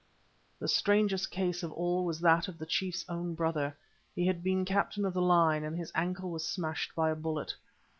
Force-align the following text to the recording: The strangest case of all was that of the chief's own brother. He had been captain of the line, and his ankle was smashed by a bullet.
The 0.57 0.67
strangest 0.67 1.29
case 1.29 1.61
of 1.61 1.71
all 1.73 2.05
was 2.05 2.19
that 2.21 2.47
of 2.47 2.57
the 2.57 2.65
chief's 2.65 3.05
own 3.07 3.35
brother. 3.35 3.77
He 4.15 4.25
had 4.25 4.41
been 4.41 4.65
captain 4.65 5.05
of 5.05 5.13
the 5.13 5.21
line, 5.21 5.63
and 5.63 5.77
his 5.77 5.91
ankle 5.93 6.31
was 6.31 6.43
smashed 6.43 6.95
by 6.95 7.11
a 7.11 7.15
bullet. 7.15 7.55